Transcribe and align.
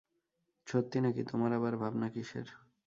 সত্যি 0.67 0.97
নাকি, 1.01 1.21
তোমার 1.23 1.51
আবার 1.53 1.73
ভাবনা 1.77 2.07
কিসের? 2.09 2.47